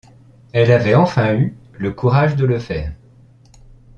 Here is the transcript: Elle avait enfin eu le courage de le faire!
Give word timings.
Elle 0.51 0.71
avait 0.71 0.95
enfin 0.95 1.35
eu 1.35 1.55
le 1.73 1.91
courage 1.93 2.35
de 2.35 2.45
le 2.45 2.57
faire! 2.57 2.91